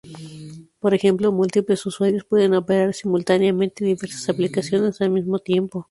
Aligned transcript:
Por 0.79 0.95
ejemplo, 0.95 1.31
múltiples 1.31 1.85
usuarios 1.85 2.23
pueden 2.25 2.55
operar 2.55 2.91
simultáneamente 2.95 3.85
diversas 3.85 4.27
aplicaciones 4.29 4.99
al 4.99 5.11
mismo 5.11 5.37
tiempo. 5.37 5.79